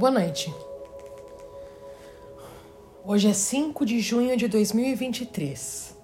Boa 0.00 0.12
noite. 0.12 0.50
Hoje 3.04 3.28
é 3.28 3.34
5 3.34 3.84
de 3.84 4.00
junho 4.00 4.34
de 4.34 4.48
2023. 4.48 5.94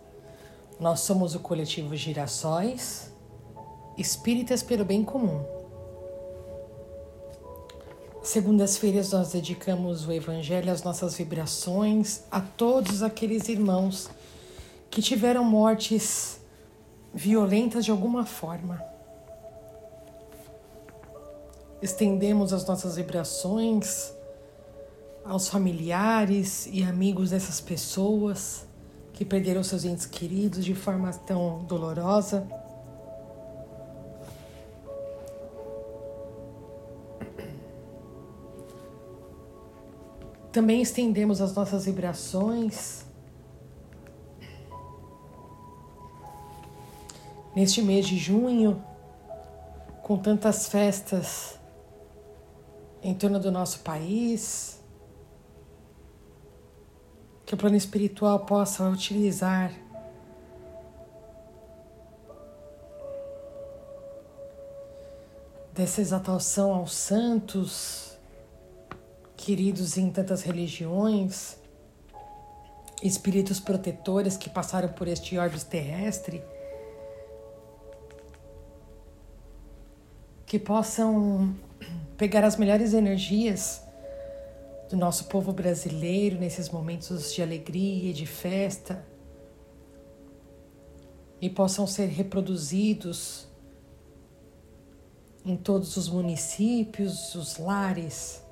Nós 0.78 1.00
somos 1.00 1.34
o 1.34 1.40
coletivo 1.40 1.96
Girassóis, 1.96 3.10
espíritas 3.96 4.62
pelo 4.62 4.84
bem 4.84 5.02
comum. 5.02 5.42
Segundas-feiras 8.22 9.12
nós 9.12 9.32
dedicamos 9.32 10.06
o 10.06 10.12
Evangelho 10.12 10.70
às 10.70 10.82
nossas 10.82 11.16
vibrações, 11.16 12.22
a 12.30 12.42
todos 12.42 13.02
aqueles 13.02 13.48
irmãos 13.48 14.10
que 14.90 15.00
tiveram 15.00 15.42
mortes 15.42 16.38
violentas 17.14 17.82
de 17.82 17.90
alguma 17.90 18.26
forma. 18.26 18.95
Estendemos 21.82 22.52
as 22.54 22.64
nossas 22.66 22.96
vibrações 22.96 24.12
aos 25.24 25.48
familiares 25.48 26.66
e 26.72 26.82
amigos 26.82 27.30
dessas 27.30 27.60
pessoas 27.60 28.66
que 29.12 29.24
perderam 29.24 29.62
seus 29.62 29.84
entes 29.84 30.06
queridos 30.06 30.64
de 30.64 30.74
forma 30.74 31.12
tão 31.12 31.64
dolorosa. 31.64 32.46
Também 40.50 40.80
estendemos 40.80 41.42
as 41.42 41.54
nossas 41.54 41.84
vibrações 41.84 43.04
neste 47.54 47.82
mês 47.82 48.06
de 48.06 48.16
junho, 48.16 48.82
com 50.02 50.16
tantas 50.16 50.68
festas 50.68 51.58
em 53.06 53.14
torno 53.14 53.38
do 53.38 53.52
nosso 53.52 53.78
país, 53.80 54.80
que 57.46 57.54
o 57.54 57.56
plano 57.56 57.76
espiritual 57.76 58.40
possa 58.44 58.82
utilizar 58.88 59.72
dessa 65.72 66.00
exaltação 66.00 66.74
aos 66.74 66.96
santos, 66.96 68.18
queridos 69.36 69.96
em 69.96 70.10
tantas 70.10 70.42
religiões, 70.42 71.56
espíritos 73.00 73.60
protetores 73.60 74.36
que 74.36 74.50
passaram 74.50 74.88
por 74.88 75.06
este 75.06 75.38
orbe 75.38 75.64
terrestre, 75.64 76.42
que 80.44 80.58
possam 80.58 81.54
pegar 82.16 82.44
as 82.44 82.56
melhores 82.56 82.94
energias 82.94 83.82
do 84.88 84.96
nosso 84.96 85.26
povo 85.26 85.52
brasileiro 85.52 86.38
nesses 86.38 86.70
momentos 86.70 87.34
de 87.34 87.42
alegria 87.42 88.10
e 88.10 88.12
de 88.12 88.26
festa 88.26 89.04
e 91.40 91.50
possam 91.50 91.86
ser 91.86 92.06
reproduzidos 92.06 93.46
em 95.44 95.56
todos 95.56 95.96
os 95.96 96.08
municípios, 96.08 97.34
os 97.34 97.58
lares, 97.58 98.42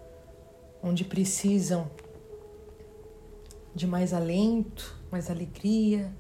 onde 0.83 1.05
precisam 1.05 1.91
de 3.75 3.87
mais 3.87 4.13
alento, 4.13 4.97
mais 5.11 5.31
alegria. 5.31 6.13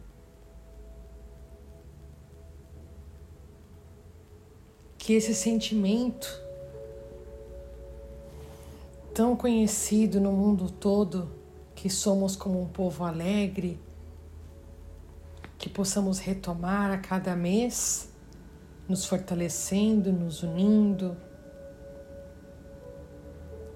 Que 4.98 5.12
esse 5.12 5.34
sentimento 5.34 6.43
tão 9.14 9.36
conhecido 9.36 10.20
no 10.20 10.32
mundo 10.32 10.68
todo 10.68 11.30
que 11.72 11.88
somos 11.88 12.34
como 12.34 12.60
um 12.60 12.66
povo 12.66 13.04
alegre, 13.04 13.80
que 15.56 15.70
possamos 15.70 16.18
retomar 16.18 16.90
a 16.90 16.98
cada 16.98 17.36
mês, 17.36 18.12
nos 18.88 19.06
fortalecendo, 19.06 20.12
nos 20.12 20.42
unindo, 20.42 21.16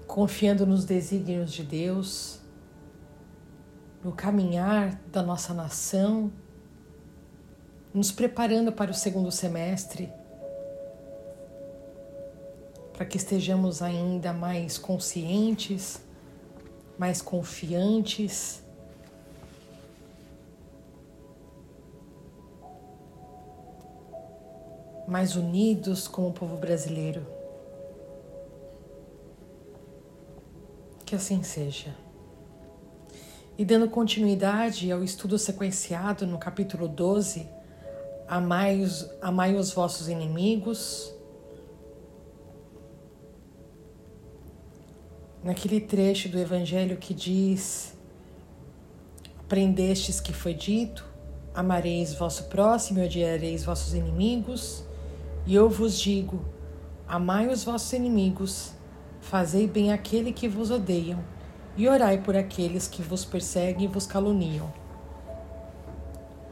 confiando 0.05 0.65
nos 0.65 0.83
desígnios 0.83 1.53
de 1.53 1.63
Deus, 1.63 2.41
no 4.03 4.11
caminhar 4.11 4.99
da 5.09 5.23
nossa 5.23 5.53
nação, 5.53 6.29
nos 7.93 8.11
preparando 8.11 8.73
para 8.73 8.91
o 8.91 8.93
segundo 8.93 9.31
semestre 9.31 10.11
para 12.99 13.05
que 13.05 13.15
estejamos 13.15 13.81
ainda 13.81 14.33
mais 14.33 14.77
conscientes, 14.77 16.01
mais 16.97 17.21
confiantes. 17.21 18.61
Mais 25.07 25.37
unidos 25.37 26.09
como 26.09 26.27
o 26.27 26.33
povo 26.33 26.57
brasileiro. 26.57 27.25
Que 31.05 31.15
assim 31.15 31.41
seja. 31.41 31.95
E 33.57 33.63
dando 33.63 33.89
continuidade 33.89 34.91
ao 34.91 35.05
estudo 35.05 35.37
sequenciado 35.37 36.27
no 36.27 36.37
capítulo 36.37 36.85
12, 36.85 37.47
Amai 38.27 38.81
os, 38.81 39.09
amai 39.21 39.55
os 39.55 39.71
vossos 39.71 40.09
inimigos, 40.09 41.17
naquele 45.49 45.81
trecho 45.81 46.29
do 46.29 46.37
Evangelho 46.37 46.95
que 46.97 47.11
diz: 47.11 47.97
Aprendestes 49.39 50.21
que 50.21 50.31
foi 50.31 50.53
dito, 50.53 51.03
amareis 51.55 52.13
vosso 52.13 52.43
próximo 52.43 52.99
e 52.99 53.05
odiareis 53.05 53.63
vossos 53.63 53.95
inimigos, 53.95 54.83
e 55.47 55.55
eu 55.55 55.67
vos 55.67 55.99
digo: 55.99 56.45
amai 57.07 57.47
os 57.47 57.63
vossos 57.63 57.91
inimigos, 57.93 58.73
fazei 59.21 59.65
bem 59.65 59.91
aquele 59.91 60.31
que 60.31 60.47
vos 60.47 60.69
odeiam, 60.69 61.19
e 61.75 61.87
orai 61.87 62.19
por 62.19 62.35
aqueles 62.35 62.87
que 62.87 63.01
vos 63.01 63.25
perseguem 63.25 63.85
e 63.85 63.91
vos 63.91 64.05
caluniam. 64.05 64.71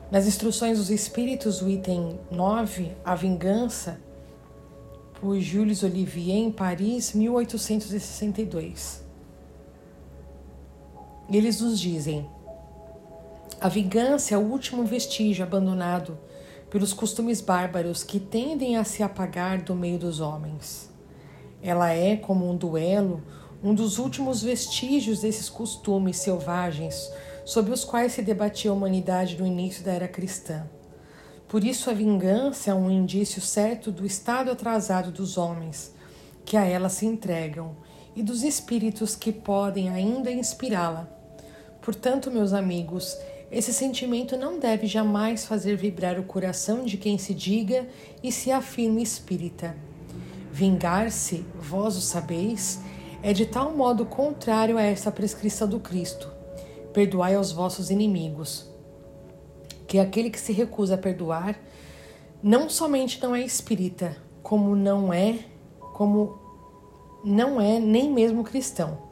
Nas 0.10 0.26
instruções 0.26 0.80
dos 0.80 0.90
Espíritos, 0.90 1.62
o 1.62 1.70
item 1.70 2.20
9, 2.32 2.94
a 3.06 3.14
vingança, 3.14 4.00
por 5.20 5.40
Jules 5.40 5.84
Olivier 5.84 6.38
em 6.38 6.52
Paris, 6.52 7.14
1862. 7.14 9.04
Eles 11.30 11.60
nos 11.60 11.80
dizem: 11.80 12.28
a 13.60 13.68
vingança 13.68 14.36
é 14.36 14.38
o 14.38 14.42
último 14.42 14.86
vestígio 14.86 15.44
abandonado 15.44 16.18
pelos 16.70 16.94
costumes 16.94 17.42
bárbaros 17.42 18.04
que 18.04 18.20
tendem 18.20 18.78
a 18.78 18.84
se 18.84 19.02
apagar 19.02 19.62
do 19.62 19.74
meio 19.74 19.98
dos 19.98 20.20
homens. 20.20 20.90
Ela 21.62 21.92
é, 21.92 22.16
como 22.16 22.50
um 22.50 22.56
duelo, 22.56 23.24
um 23.64 23.74
dos 23.74 23.98
últimos 23.98 24.44
vestígios 24.44 25.22
desses 25.22 25.50
costumes 25.50 26.18
selvagens 26.18 27.12
sobre 27.44 27.74
os 27.74 27.84
quais 27.84 28.12
se 28.12 28.22
debatia 28.22 28.70
a 28.70 28.74
humanidade 28.74 29.38
no 29.38 29.48
início 29.48 29.84
da 29.84 29.94
era 29.94 30.08
cristã. 30.08 30.68
Por 31.48 31.64
isso, 31.64 31.90
a 31.90 31.94
vingança 31.94 32.72
é 32.72 32.74
um 32.74 32.92
indício 32.92 33.42
certo 33.42 33.90
do 33.90 34.06
estado 34.06 34.52
atrasado 34.52 35.12
dos 35.12 35.38
homens 35.38 35.96
que 36.44 36.58
a 36.58 36.66
ela 36.66 36.90
se 36.90 37.06
entregam 37.06 37.76
e 38.16 38.22
dos 38.22 38.44
espíritos 38.44 39.16
que 39.16 39.32
podem 39.32 39.90
ainda 39.90 40.30
inspirá-la. 40.30 41.08
Portanto, 41.82 42.30
meus 42.30 42.52
amigos, 42.52 43.18
esse 43.50 43.74
sentimento 43.74 44.36
não 44.36 44.60
deve 44.60 44.88
jamais 44.88 45.46
fazer 45.46 45.78
vibrar 45.78 46.20
o 46.20 46.24
coração 46.24 46.84
de 46.84 46.98
quem 46.98 47.18
se 47.18 47.34
diga 47.34 47.88
e 48.22 48.30
se 48.30 48.52
afirme 48.52 49.02
espírita. 49.02 49.76
Vingar-se, 50.52 51.46
vós 51.56 51.96
o 51.96 52.02
sabeis, 52.02 52.82
é 53.24 53.32
de 53.32 53.46
tal 53.46 53.76
modo 53.76 54.06
contrário 54.06 54.78
a 54.78 54.82
essa 54.82 55.12
prescrição 55.12 55.68
do 55.68 55.80
Cristo. 55.80 56.30
Perdoai 56.92 57.36
aos 57.36 57.54
vossos 57.54 57.90
inimigos 57.90 58.77
que 59.88 60.00
aquele 60.00 60.30
que 60.30 60.40
se 60.40 60.52
recusa 60.52 60.96
a 60.96 60.98
perdoar 60.98 61.58
não 62.44 62.70
somente 62.70 63.22
não 63.22 63.36
é 63.36 63.42
espírita, 63.42 64.16
como 64.44 64.76
não 64.76 65.12
é, 65.12 65.40
como 65.94 66.38
não 67.24 67.60
é 67.60 67.80
nem 67.80 68.12
mesmo 68.12 68.44
cristão. 68.44 69.08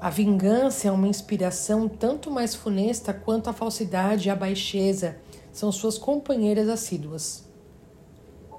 A 0.00 0.10
vingança 0.10 0.88
é 0.88 0.90
uma 0.90 1.08
inspiração 1.08 1.88
tanto 1.88 2.30
mais 2.30 2.54
funesta 2.54 3.12
quanto 3.12 3.50
a 3.50 3.52
falsidade 3.52 4.28
e 4.28 4.30
a 4.30 4.36
baixeza 4.36 5.16
são 5.52 5.72
suas 5.72 5.98
companheiras 5.98 6.68
assíduas. 6.68 7.44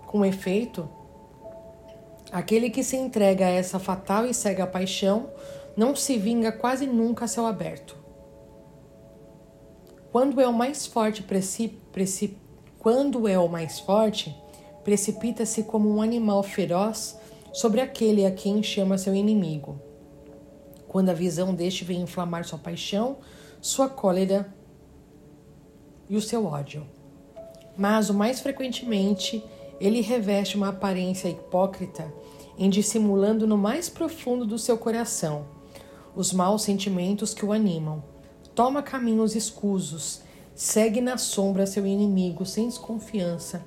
Com 0.07 0.25
efeito, 0.25 0.89
aquele 2.31 2.69
que 2.69 2.83
se 2.83 2.97
entrega 2.97 3.45
a 3.45 3.49
essa 3.49 3.79
fatal 3.79 4.25
e 4.25 4.33
cega 4.33 4.65
paixão 4.65 5.29
não 5.75 5.95
se 5.95 6.17
vinga 6.17 6.51
quase 6.51 6.87
nunca 6.87 7.25
a 7.25 7.27
céu 7.27 7.45
aberto. 7.45 7.95
Quando 10.11 10.39
é 10.39 10.47
o 10.47 10.53
mais 10.53 10.85
forte, 10.85 11.21
preci, 11.21 12.37
quando 12.79 13.27
é 13.27 13.37
o 13.37 13.47
mais 13.47 13.79
forte, 13.79 14.35
precipita-se 14.83 15.63
como 15.63 15.89
um 15.89 16.01
animal 16.01 16.41
feroz 16.41 17.19
sobre 17.53 17.81
aquele 17.81 18.25
a 18.25 18.31
quem 18.31 18.63
chama 18.63 18.97
seu 18.97 19.13
inimigo. 19.13 19.81
Quando 20.87 21.09
a 21.09 21.13
visão 21.13 21.53
deste 21.53 21.83
vem 21.83 22.01
inflamar 22.01 22.45
sua 22.45 22.57
paixão, 22.57 23.17
sua 23.59 23.89
cólera 23.89 24.53
e 26.09 26.15
o 26.15 26.21
seu 26.21 26.45
ódio. 26.45 26.87
Mas 27.75 28.09
o 28.09 28.13
mais 28.13 28.39
frequentemente 28.39 29.43
ele 29.79 30.01
reveste 30.01 30.55
uma 30.55 30.69
aparência 30.69 31.27
hipócrita 31.27 32.11
em 32.57 32.69
dissimulando 32.69 33.45
no 33.45 33.57
mais 33.57 33.89
profundo 33.89 34.45
do 34.45 34.57
seu 34.57 34.77
coração 34.77 35.45
os 36.15 36.33
maus 36.33 36.63
sentimentos 36.63 37.33
que 37.33 37.45
o 37.45 37.51
animam. 37.51 38.03
Toma 38.57 38.81
caminhos 38.81 39.35
escusos, 39.35 40.23
segue 40.55 40.99
na 40.99 41.15
sombra 41.15 41.67
seu 41.67 41.85
inimigo 41.85 42.43
sem 42.43 42.67
desconfiança 42.67 43.63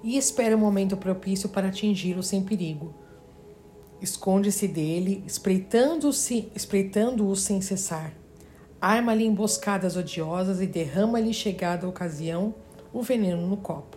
e 0.00 0.16
espera 0.16 0.54
o 0.54 0.58
um 0.58 0.60
momento 0.60 0.96
propício 0.96 1.48
para 1.48 1.66
atingi-lo 1.66 2.22
sem 2.22 2.44
perigo. 2.44 2.94
Esconde-se 4.00 4.68
dele, 4.68 5.24
espreitando-se, 5.26 6.52
espreitando-o 6.54 7.34
sem 7.34 7.60
cessar. 7.60 8.14
Arma-lhe 8.80 9.26
emboscadas 9.26 9.96
odiosas 9.96 10.60
e 10.60 10.66
derrama-lhe 10.68 11.34
chegada 11.34 11.84
a 11.84 11.88
ocasião 11.88 12.54
o 12.92 13.02
veneno 13.02 13.44
no 13.44 13.56
copo. 13.56 13.96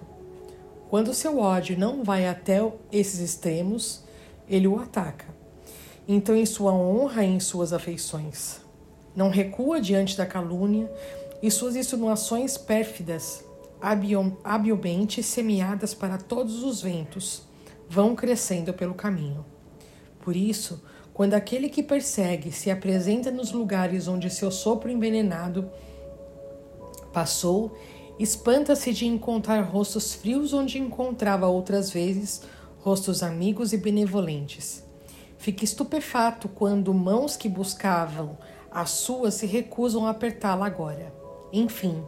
Quando 0.90 1.14
seu 1.14 1.38
ódio 1.38 1.78
não 1.78 2.04
vai 2.04 2.28
até 2.28 2.68
esses 2.92 3.20
extremos, 3.20 4.04
ele 4.50 4.68
o 4.68 4.80
ataca. 4.80 5.28
Então, 6.08 6.36
em 6.36 6.48
sua 6.48 6.74
honra 6.74 7.24
e 7.24 7.30
em 7.30 7.40
suas 7.40 7.72
afeições. 7.72 8.68
Não 9.16 9.30
recua 9.30 9.82
diante 9.82 10.18
da 10.18 10.26
calúnia 10.26 10.92
e 11.42 11.50
suas 11.50 11.76
insinuações 11.76 12.58
pérfidas, 12.58 13.44
habilmente 14.44 15.24
semeadas 15.24 15.94
para 15.94 16.18
todos 16.18 16.64
os 16.64 16.82
ventos, 16.82 17.44
vão 17.90 18.16
crescendo 18.16 18.74
pelo 18.74 18.94
caminho. 18.94 19.46
Por 20.22 20.36
isso, 20.36 20.84
quando 21.14 21.34
aquele 21.34 21.70
que 21.70 21.82
persegue 21.82 22.52
se 22.52 22.70
apresenta 22.70 23.32
nos 23.32 23.52
lugares 23.52 24.08
onde 24.08 24.30
seu 24.30 24.52
sopro 24.52 24.90
envenenado 24.90 25.70
passou, 27.12 27.78
espanta-se 28.20 28.94
de 28.94 29.06
encontrar 29.06 29.62
rostos 29.62 30.14
frios 30.14 30.54
onde 30.54 30.78
encontrava 30.78 31.48
outras 31.48 31.90
vezes 31.90 32.42
rostos 32.80 33.24
amigos 33.24 33.74
e 33.74 33.78
benevolentes. 33.78 34.84
Fica 35.38 35.64
estupefato 35.64 36.48
quando 36.48 36.94
mãos 36.94 37.36
que 37.36 37.50
buscavam 37.50 38.38
a 38.72 38.86
sua 38.86 39.32
se 39.32 39.46
recusam 39.46 40.06
a 40.06 40.12
apertá-la 40.12 40.66
agora. 40.66 41.14
Enfim, 41.52 42.04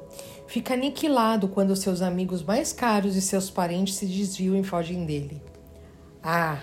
fica 0.48 0.74
aniquilado 0.74 1.48
quando 1.48 1.76
seus 1.76 2.02
amigos 2.02 2.44
mais 2.44 2.72
caros 2.72 3.16
e 3.16 3.22
seus 3.22 3.50
parentes 3.50 3.96
se 3.96 4.06
desviam 4.06 4.56
e 4.56 4.64
fogem 4.64 5.06
dele. 5.06 5.42
Ah, 6.24 6.60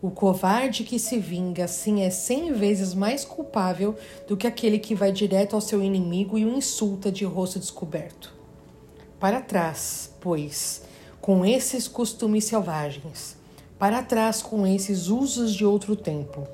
o 0.00 0.10
covarde 0.10 0.84
que 0.84 0.98
se 0.98 1.18
vinga 1.18 1.64
assim 1.64 2.02
é 2.02 2.10
cem 2.10 2.52
vezes 2.52 2.94
mais 2.94 3.24
culpável 3.24 3.96
do 4.26 4.36
que 4.36 4.46
aquele 4.46 4.78
que 4.78 4.94
vai 4.94 5.10
direto 5.10 5.54
ao 5.54 5.60
seu 5.60 5.82
inimigo 5.82 6.38
e 6.38 6.44
o 6.44 6.56
insulta 6.56 7.10
de 7.10 7.24
rosto 7.24 7.58
descoberto. 7.58 8.32
Para 9.18 9.40
trás, 9.40 10.12
pois, 10.20 10.82
com 11.20 11.44
esses 11.44 11.88
costumes 11.88 12.44
selvagens, 12.44 13.36
para 13.78 14.02
trás 14.02 14.40
com 14.40 14.66
esses 14.66 15.08
usos 15.08 15.52
de 15.52 15.64
outro 15.64 15.96
tempo. 15.96 16.46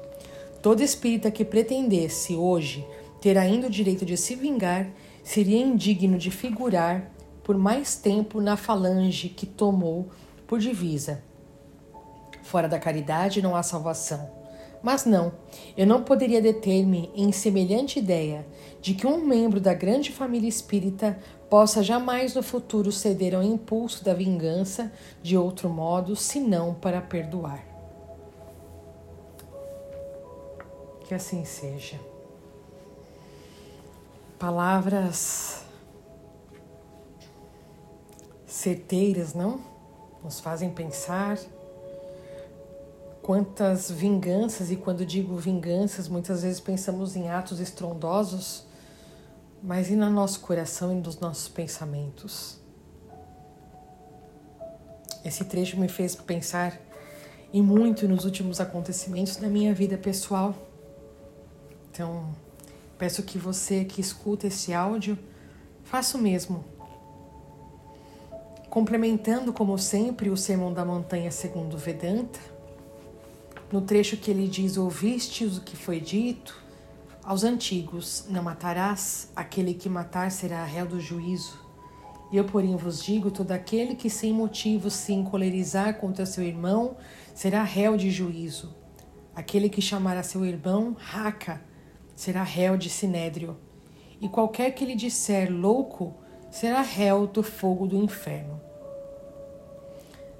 Todo 0.64 0.80
espírita 0.80 1.30
que 1.30 1.44
pretendesse 1.44 2.34
hoje 2.34 2.88
ter 3.20 3.36
ainda 3.36 3.66
o 3.66 3.70
direito 3.70 4.02
de 4.06 4.16
se 4.16 4.34
vingar 4.34 4.88
seria 5.22 5.60
indigno 5.60 6.16
de 6.16 6.30
figurar 6.30 7.12
por 7.42 7.58
mais 7.58 7.96
tempo 7.96 8.40
na 8.40 8.56
falange 8.56 9.28
que 9.28 9.44
tomou 9.44 10.08
por 10.46 10.58
divisa 10.58 11.22
Fora 12.42 12.66
da 12.66 12.78
caridade 12.78 13.42
não 13.42 13.54
há 13.54 13.62
salvação. 13.62 14.26
Mas 14.82 15.04
não, 15.04 15.34
eu 15.76 15.86
não 15.86 16.02
poderia 16.02 16.40
deter-me 16.40 17.10
em 17.14 17.30
semelhante 17.30 17.98
ideia 17.98 18.46
de 18.80 18.94
que 18.94 19.06
um 19.06 19.22
membro 19.22 19.60
da 19.60 19.74
grande 19.74 20.12
família 20.12 20.48
espírita 20.48 21.18
possa 21.50 21.82
jamais 21.82 22.34
no 22.34 22.42
futuro 22.42 22.90
ceder 22.90 23.34
ao 23.34 23.42
impulso 23.42 24.02
da 24.02 24.14
vingança 24.14 24.90
de 25.22 25.36
outro 25.36 25.68
modo, 25.68 26.16
senão 26.16 26.72
para 26.72 27.02
perdoar. 27.02 27.73
Que 31.04 31.14
assim 31.14 31.44
seja. 31.44 32.00
Palavras 34.38 35.62
certeiras, 38.46 39.34
não? 39.34 39.60
Nos 40.22 40.40
fazem 40.40 40.70
pensar 40.70 41.38
quantas 43.24 43.90
vinganças, 43.90 44.70
e 44.70 44.76
quando 44.76 45.04
digo 45.06 45.34
vinganças, 45.36 46.08
muitas 46.08 46.42
vezes 46.42 46.60
pensamos 46.60 47.16
em 47.16 47.30
atos 47.30 47.58
estrondosos, 47.58 48.66
mas 49.62 49.88
e 49.88 49.96
no 49.96 50.10
nosso 50.10 50.40
coração 50.40 50.92
e 50.92 50.96
nos 50.96 51.18
nossos 51.18 51.48
pensamentos? 51.48 52.58
Esse 55.24 55.42
trecho 55.46 55.80
me 55.80 55.88
fez 55.88 56.14
pensar 56.14 56.78
e 57.50 57.62
muito 57.62 58.06
nos 58.06 58.26
últimos 58.26 58.60
acontecimentos 58.60 59.36
da 59.36 59.48
minha 59.48 59.72
vida 59.72 59.96
pessoal. 59.96 60.54
Então, 61.94 62.34
peço 62.98 63.22
que 63.22 63.38
você 63.38 63.84
que 63.84 64.00
escuta 64.00 64.48
esse 64.48 64.74
áudio 64.74 65.16
faça 65.84 66.18
o 66.18 66.20
mesmo. 66.20 66.64
Complementando, 68.68 69.52
como 69.52 69.78
sempre, 69.78 70.28
o 70.28 70.36
Sermão 70.36 70.72
da 70.72 70.84
Montanha 70.84 71.30
segundo 71.30 71.78
Vedanta, 71.78 72.40
no 73.70 73.80
trecho 73.80 74.16
que 74.16 74.28
ele 74.28 74.48
diz: 74.48 74.76
Ouvistes 74.76 75.56
o 75.56 75.60
que 75.60 75.76
foi 75.76 76.00
dito 76.00 76.60
aos 77.22 77.44
antigos: 77.44 78.24
Não 78.28 78.42
matarás, 78.42 79.30
aquele 79.36 79.72
que 79.72 79.88
matar 79.88 80.32
será 80.32 80.64
réu 80.64 80.86
do 80.86 80.98
juízo. 80.98 81.60
E 82.32 82.36
eu, 82.36 82.44
porém, 82.44 82.74
vos 82.74 83.04
digo: 83.04 83.30
todo 83.30 83.52
aquele 83.52 83.94
que 83.94 84.10
sem 84.10 84.32
motivo 84.32 84.90
se 84.90 85.12
encolerizar 85.12 85.94
contra 86.00 86.26
seu 86.26 86.42
irmão 86.42 86.96
será 87.36 87.62
réu 87.62 87.96
de 87.96 88.10
juízo. 88.10 88.74
Aquele 89.32 89.68
que 89.68 89.80
chamar 89.80 90.16
a 90.16 90.24
seu 90.24 90.44
irmão 90.44 90.96
raca 90.98 91.72
será 92.14 92.42
réu 92.42 92.76
de 92.76 92.88
sinédrio. 92.88 93.56
E 94.20 94.28
qualquer 94.28 94.70
que 94.72 94.84
lhe 94.84 94.94
disser 94.94 95.52
louco 95.52 96.14
será 96.50 96.82
réu 96.82 97.26
do 97.26 97.42
fogo 97.42 97.86
do 97.86 97.96
inferno. 97.96 98.60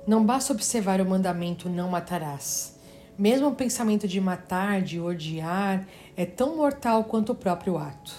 Não 0.07 0.25
basta 0.25 0.53
observar 0.53 1.01
o 1.01 1.05
mandamento 1.05 1.69
não 1.69 1.89
matarás. 1.89 2.79
Mesmo 3.19 3.49
o 3.49 3.55
pensamento 3.55 4.07
de 4.07 4.21
matar, 4.21 4.83
de 4.83 5.01
odiar, 5.01 5.87
é 6.17 6.27
tão 6.27 6.57
mortal 6.57 7.05
quanto 7.05 7.33
o 7.33 7.35
próprio 7.35 7.79
ato. 7.79 8.13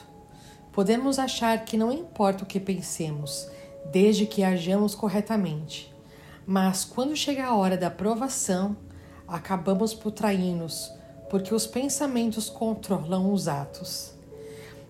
Podemos 0.72 1.20
achar 1.20 1.64
que 1.64 1.78
não 1.78 1.92
importa 1.92 2.44
o 2.44 2.48
que 2.48 2.60
pensemos, 2.60 3.50
desde 3.92 4.26
que 4.26 4.44
hajamos 4.44 4.96
corretamente. 4.96 5.94
Mas 6.46 6.84
quando 6.84 7.16
chega 7.16 7.46
a 7.46 7.56
hora 7.56 7.78
da 7.78 7.90
provação, 7.90 8.76
acabamos 9.28 9.94
por 9.94 10.12
trair-nos, 10.12 10.92
porque 11.36 11.54
os 11.54 11.68
pensamentos 11.68 12.50
controlam 12.50 13.34
os 13.34 13.50
atos. 13.50 14.13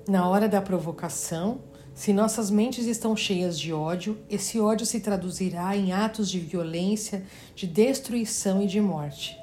Na 0.08 0.30
hora 0.30 0.48
da 0.48 0.62
provocação, 0.62 1.58
se 1.92 2.14
nossas 2.14 2.52
mentes 2.52 2.86
estão 2.86 3.18
cheias 3.18 3.60
de 3.60 3.74
ódio, 3.74 4.20
esse 4.30 4.60
ódio 4.60 4.86
se 4.86 5.00
traduzirá 5.00 5.76
em 5.76 5.92
atos 5.92 6.30
de 6.30 6.40
violência, 6.40 7.26
de 7.56 7.66
destruição 7.66 8.62
e 8.62 8.68
de 8.68 8.80
morte. 8.80 9.36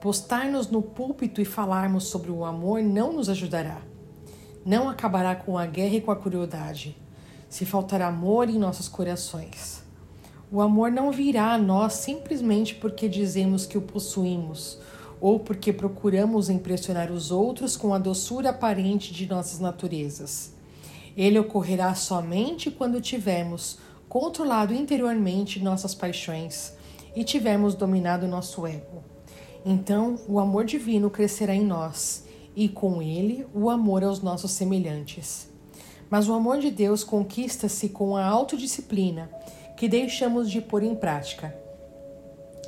Postar-nos 0.00 0.70
no 0.70 0.80
púlpito 0.80 1.42
e 1.42 1.44
falarmos 1.44 2.04
sobre 2.04 2.30
o 2.30 2.42
amor 2.42 2.82
não 2.82 3.12
nos 3.12 3.28
ajudará. 3.28 3.82
Não 4.64 4.88
acabará 4.88 5.36
com 5.36 5.58
a 5.58 5.66
guerra 5.66 5.96
e 5.96 6.00
com 6.00 6.10
a 6.10 6.16
crueldade. 6.16 6.96
Se 7.50 7.66
faltar 7.66 8.00
amor 8.00 8.48
em 8.48 8.58
nossos 8.58 8.88
corações. 8.88 9.82
O 10.50 10.62
amor 10.62 10.90
não 10.90 11.12
virá 11.12 11.52
a 11.52 11.58
nós 11.58 11.92
simplesmente 11.92 12.76
porque 12.76 13.10
dizemos 13.10 13.66
que 13.66 13.76
o 13.76 13.82
possuímos 13.82 14.78
ou 15.20 15.40
porque 15.40 15.72
procuramos 15.72 16.48
impressionar 16.48 17.10
os 17.10 17.30
outros 17.30 17.76
com 17.76 17.92
a 17.92 17.98
doçura 17.98 18.50
aparente 18.50 19.12
de 19.12 19.26
nossas 19.26 19.60
naturezas. 19.60 20.52
Ele 21.16 21.38
ocorrerá 21.38 21.94
somente 21.94 22.70
quando 22.70 23.00
tivermos 23.00 23.78
controlado 24.08 24.72
interiormente 24.72 25.60
nossas 25.60 25.94
paixões 25.94 26.72
e 27.14 27.24
tivermos 27.24 27.74
dominado 27.74 28.26
nosso 28.28 28.66
ego. 28.66 29.02
Então, 29.64 30.18
o 30.28 30.38
amor 30.38 30.64
divino 30.64 31.10
crescerá 31.10 31.54
em 31.54 31.64
nós 31.64 32.24
e, 32.54 32.68
com 32.68 33.02
ele, 33.02 33.46
o 33.52 33.68
amor 33.68 34.04
aos 34.04 34.22
nossos 34.22 34.52
semelhantes. 34.52 35.48
Mas 36.08 36.28
o 36.28 36.32
amor 36.32 36.58
de 36.58 36.70
Deus 36.70 37.04
conquista-se 37.04 37.88
com 37.88 38.16
a 38.16 38.24
autodisciplina 38.24 39.30
que 39.76 39.88
deixamos 39.88 40.50
de 40.50 40.60
pôr 40.60 40.82
em 40.82 40.94
prática. 40.94 41.54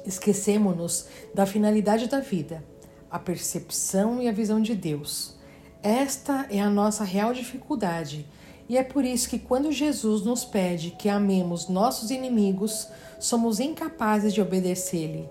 Esquecemos-nos 0.06 1.06
da 1.34 1.46
finalidade 1.46 2.08
da 2.08 2.20
vida, 2.20 2.64
a 3.10 3.18
percepção 3.18 4.20
e 4.20 4.28
a 4.28 4.32
visão 4.32 4.60
de 4.60 4.74
Deus. 4.74 5.36
Esta 5.82 6.46
é 6.50 6.60
a 6.60 6.70
nossa 6.70 7.04
real 7.04 7.32
dificuldade, 7.32 8.26
e 8.68 8.76
é 8.76 8.82
por 8.82 9.04
isso 9.04 9.28
que, 9.28 9.38
quando 9.38 9.72
Jesus 9.72 10.22
nos 10.22 10.44
pede 10.44 10.92
que 10.92 11.08
amemos 11.08 11.68
nossos 11.68 12.10
inimigos, 12.10 12.86
somos 13.18 13.58
incapazes 13.58 14.32
de 14.32 14.40
obedecer-lhe 14.40 15.28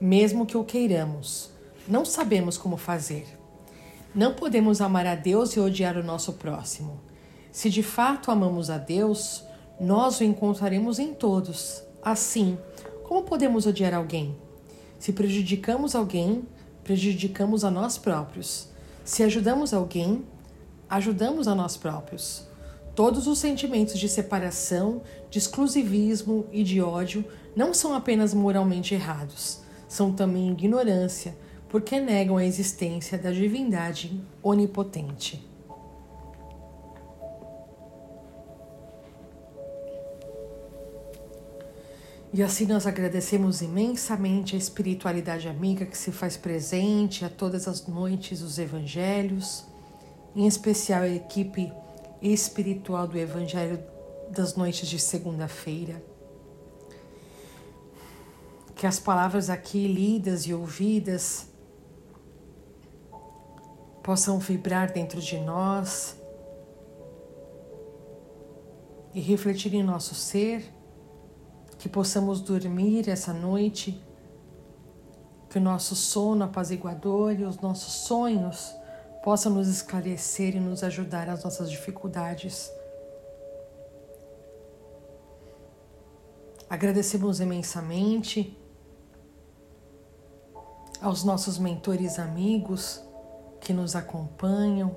mesmo 0.00 0.46
que 0.46 0.56
o 0.56 0.64
queiramos. 0.64 1.50
Não 1.86 2.04
sabemos 2.04 2.56
como 2.56 2.76
fazer. 2.76 3.26
Não 4.14 4.34
podemos 4.34 4.80
amar 4.80 5.06
a 5.06 5.14
Deus 5.14 5.52
e 5.52 5.60
odiar 5.60 5.96
o 5.96 6.02
nosso 6.02 6.32
próximo. 6.32 7.00
Se 7.52 7.68
de 7.68 7.82
fato 7.82 8.30
amamos 8.30 8.70
a 8.70 8.78
Deus, 8.78 9.44
nós 9.78 10.18
o 10.20 10.24
encontraremos 10.24 10.98
em 10.98 11.12
todos. 11.12 11.82
Assim, 12.02 12.58
como 13.10 13.24
podemos 13.24 13.66
odiar 13.66 13.92
alguém? 13.92 14.36
Se 14.96 15.12
prejudicamos 15.12 15.96
alguém, 15.96 16.44
prejudicamos 16.84 17.64
a 17.64 17.70
nós 17.70 17.98
próprios. 17.98 18.68
Se 19.04 19.24
ajudamos 19.24 19.74
alguém, 19.74 20.24
ajudamos 20.88 21.48
a 21.48 21.54
nós 21.56 21.76
próprios. 21.76 22.46
Todos 22.94 23.26
os 23.26 23.40
sentimentos 23.40 23.98
de 23.98 24.08
separação, 24.08 25.02
de 25.28 25.38
exclusivismo 25.38 26.46
e 26.52 26.62
de 26.62 26.80
ódio 26.80 27.24
não 27.56 27.74
são 27.74 27.94
apenas 27.94 28.32
moralmente 28.32 28.94
errados, 28.94 29.58
são 29.88 30.12
também 30.12 30.52
ignorância, 30.52 31.36
porque 31.68 31.98
negam 31.98 32.36
a 32.36 32.46
existência 32.46 33.18
da 33.18 33.32
divindade 33.32 34.20
onipotente. 34.40 35.49
E 42.32 42.44
assim 42.44 42.64
nós 42.64 42.86
agradecemos 42.86 43.60
imensamente 43.60 44.54
a 44.54 44.58
espiritualidade 44.58 45.48
amiga 45.48 45.84
que 45.84 45.98
se 45.98 46.12
faz 46.12 46.36
presente 46.36 47.24
a 47.24 47.28
todas 47.28 47.66
as 47.66 47.88
noites 47.88 48.40
dos 48.40 48.56
evangelhos, 48.56 49.64
em 50.36 50.46
especial 50.46 51.02
a 51.02 51.08
equipe 51.08 51.72
espiritual 52.22 53.08
do 53.08 53.18
Evangelho 53.18 53.82
das 54.30 54.54
noites 54.54 54.88
de 54.88 54.98
segunda-feira. 54.98 56.00
Que 58.76 58.86
as 58.86 59.00
palavras 59.00 59.50
aqui 59.50 59.88
lidas 59.88 60.46
e 60.46 60.54
ouvidas 60.54 61.48
possam 64.04 64.38
vibrar 64.38 64.92
dentro 64.92 65.20
de 65.20 65.38
nós 65.40 66.16
e 69.12 69.20
refletir 69.20 69.74
em 69.74 69.82
nosso 69.82 70.14
ser 70.14 70.79
que 71.80 71.88
possamos 71.88 72.42
dormir 72.42 73.08
essa 73.08 73.32
noite, 73.32 74.04
que 75.48 75.56
o 75.56 75.60
nosso 75.60 75.96
sono 75.96 76.44
apaziguador 76.44 77.32
e 77.32 77.44
os 77.44 77.58
nossos 77.58 78.06
sonhos 78.06 78.70
possam 79.24 79.50
nos 79.54 79.66
esclarecer 79.66 80.54
e 80.54 80.60
nos 80.60 80.84
ajudar 80.84 81.26
nas 81.26 81.42
nossas 81.42 81.70
dificuldades. 81.70 82.70
Agradecemos 86.68 87.40
imensamente 87.40 88.54
aos 91.00 91.24
nossos 91.24 91.58
mentores 91.58 92.18
amigos 92.18 93.02
que 93.58 93.72
nos 93.72 93.96
acompanham 93.96 94.94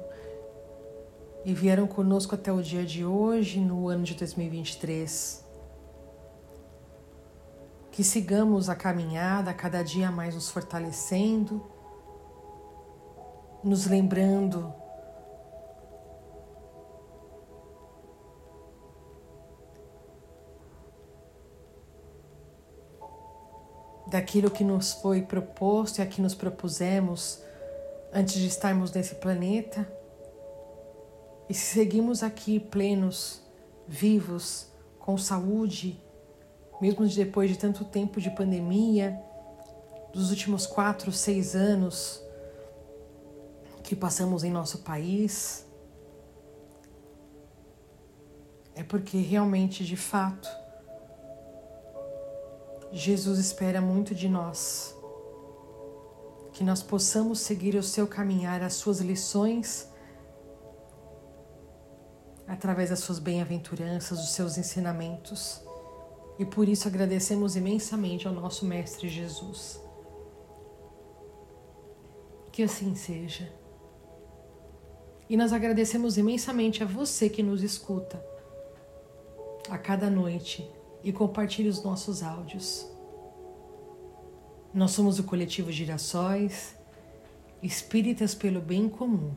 e 1.46 1.54
vieram 1.54 1.88
conosco 1.88 2.36
até 2.36 2.52
o 2.52 2.62
dia 2.62 2.86
de 2.86 3.06
hoje, 3.06 3.62
no 3.62 3.88
ano 3.88 4.04
de 4.04 4.16
2023 4.16 5.44
que 7.94 8.04
sigamos 8.04 8.70
a 8.70 8.76
caminhada 8.76 9.54
cada 9.54 9.84
dia 9.84 10.10
mais 10.10 10.34
nos 10.34 10.50
fortalecendo, 10.50 11.64
nos 13.64 13.86
lembrando 13.86 14.74
daquilo 24.08 24.50
que 24.50 24.64
nos 24.64 24.94
foi 24.94 25.22
proposto 25.22 26.00
e 26.00 26.02
a 26.02 26.08
que 26.08 26.20
nos 26.20 26.34
propusemos 26.34 27.44
antes 28.12 28.34
de 28.34 28.48
estarmos 28.48 28.92
nesse 28.92 29.14
planeta. 29.16 29.88
E 31.48 31.54
se 31.54 31.76
seguimos 31.76 32.24
aqui 32.24 32.60
plenos, 32.60 33.44
vivos, 33.88 34.66
com 34.98 35.16
saúde, 35.16 36.03
mesmo 36.82 37.08
depois 37.08 37.50
de 37.50 37.58
tanto 37.58 37.86
tempo 37.86 38.20
de 38.20 38.30
pandemia, 38.30 39.20
dos 40.14 40.30
últimos 40.30 40.68
quatro, 40.68 41.12
seis 41.12 41.56
anos 41.56 42.22
que 43.82 43.96
passamos 43.96 44.44
em 44.44 44.52
nosso 44.52 44.80
país, 44.80 45.66
é 48.76 48.84
porque 48.84 49.18
realmente, 49.18 49.84
de 49.84 49.98
fato, 49.98 50.48
Jesus 52.92 53.40
espera 53.40 53.82
muito 53.82 54.14
de 54.14 54.30
nós. 54.30 54.96
Que 56.54 56.64
nós 56.64 56.84
possamos 56.84 57.40
seguir 57.40 57.76
o 57.76 57.84
seu 57.84 58.08
caminhar, 58.08 58.62
as 58.62 58.74
suas 58.74 59.00
lições, 59.00 59.88
através 62.48 62.92
das 62.92 63.00
suas 63.00 63.18
bem-aventuranças, 63.18 64.20
os 64.20 64.32
seus 64.34 64.58
ensinamentos 64.58 65.64
e 66.38 66.46
por 66.46 66.68
isso 66.68 66.88
agradecemos 66.88 67.56
imensamente 67.56 68.28
ao 68.28 68.34
nosso 68.34 68.66
Mestre 68.66 69.08
Jesus. 69.08 69.80
Que 72.52 72.64
assim 72.64 72.96
seja. 72.96 73.52
E 75.30 75.38
nós 75.38 75.54
agradecemos 75.54 76.18
imensamente 76.18 76.84
a 76.84 76.86
você 76.86 77.30
que 77.30 77.44
nos 77.44 77.64
escuta 77.64 78.24
a 79.70 79.78
cada 79.78 80.10
noite 80.10 80.70
e 81.04 81.12
compartilha 81.12 81.70
os 81.70 81.84
nossos 81.84 82.22
áudios. 82.22 82.88
Nós 84.74 84.92
somos 84.92 85.20
o 85.20 85.24
coletivo 85.24 85.72
Girassóis, 85.72 86.76
espíritas 87.62 88.36
pelo 88.36 88.60
bem 88.60 88.90
comum. 88.90 89.34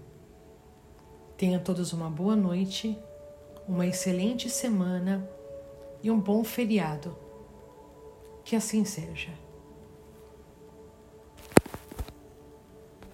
Tenham 1.36 1.62
todos 1.62 1.92
uma 1.92 2.08
boa 2.08 2.34
noite, 2.34 2.98
uma 3.68 3.86
excelente 3.86 4.48
semana 4.48 5.28
e 6.02 6.10
um 6.10 6.18
bom 6.18 6.44
feriado. 6.44 7.16
Que 8.44 8.56
assim 8.56 8.84
seja. 8.84 9.30